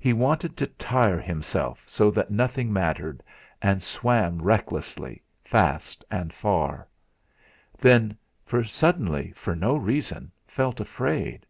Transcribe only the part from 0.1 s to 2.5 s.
wanted to tire himself so that